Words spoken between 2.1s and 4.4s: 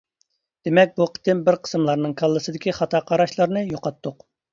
كاللىسىدىكى خاتا قاراشلارنى يوقاتتۇق.